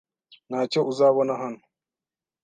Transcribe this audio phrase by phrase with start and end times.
[0.49, 1.61] Ntacyo uzabona hano.